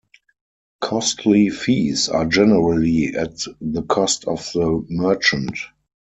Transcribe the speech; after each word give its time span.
Costly 0.79 1.51
fees 1.51 2.09
are 2.09 2.25
generally 2.25 3.13
at 3.15 3.37
the 3.61 3.83
cost 3.83 4.25
of 4.25 4.39
the 4.51 4.83
merchant. 4.89 5.59